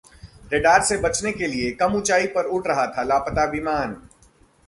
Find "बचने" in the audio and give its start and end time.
0.97-1.31